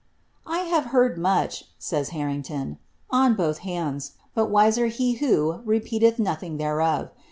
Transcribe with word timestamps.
'■ 0.47 0.49
1 0.51 0.65
have 0.71 0.85
heard 0.85 1.15
much," 1.19 1.65
says 1.77 2.09
Hanington," 2.09 2.77
on 3.23 3.35
both 3.35 3.59
hands, 3.59 4.13
but 4.33 4.49
wiser 4.49 4.87
he 4.87 5.17
who 5.21 5.61
repeateih 5.63 6.17
nothing 6.17 6.57
thereof. 6.57 7.11